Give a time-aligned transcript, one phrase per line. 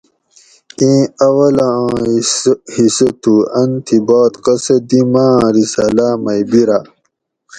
[0.79, 1.81] اِیں اول آں
[2.75, 6.85] حصہ تھُو ان تھی باد قصہ دی ماۤ آۤں رِساۤلاۤ مئ بیراۤ